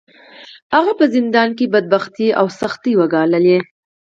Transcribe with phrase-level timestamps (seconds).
[0.75, 3.57] هغه په زندان کې بدبختۍ او سختۍ وګاللې.